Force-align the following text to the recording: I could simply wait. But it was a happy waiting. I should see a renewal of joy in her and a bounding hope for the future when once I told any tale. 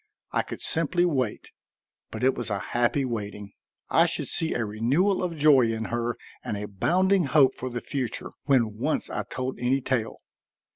I 0.31 0.41
could 0.41 0.61
simply 0.61 1.05
wait. 1.05 1.51
But 2.09 2.23
it 2.23 2.33
was 2.33 2.49
a 2.49 2.57
happy 2.57 3.05
waiting. 3.05 3.53
I 3.87 4.07
should 4.07 4.27
see 4.29 4.55
a 4.55 4.65
renewal 4.65 5.21
of 5.21 5.37
joy 5.37 5.71
in 5.71 5.85
her 5.93 6.17
and 6.43 6.57
a 6.57 6.67
bounding 6.67 7.25
hope 7.25 7.53
for 7.53 7.69
the 7.69 7.81
future 7.81 8.31
when 8.45 8.79
once 8.79 9.11
I 9.11 9.21
told 9.21 9.59
any 9.59 9.79
tale. 9.79 10.21